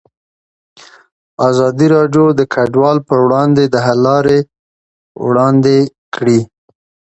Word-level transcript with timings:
ازادي 1.49 1.87
راډیو 1.95 2.25
د 2.39 2.41
کډوال 2.53 2.97
پر 3.07 3.17
وړاندې 3.25 3.63
د 3.67 3.75
حل 3.85 3.99
لارې 4.07 4.39
وړاندې 5.25 5.77
کړي. 6.15 6.39